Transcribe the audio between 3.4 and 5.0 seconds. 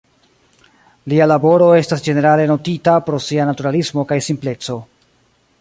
naturalismo kaj simpleco.